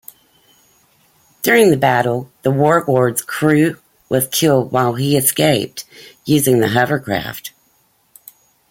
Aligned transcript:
During 1.43 1.69
the 1.69 1.77
battle, 1.77 2.31
The 2.41 2.49
Warlord's 2.49 3.21
crew 3.21 3.77
was 4.09 4.27
killed 4.29 4.71
while 4.71 4.95
he 4.95 5.15
escaped 5.15 5.85
using 6.25 6.59
the 6.59 6.69
hovercraft. 6.69 7.51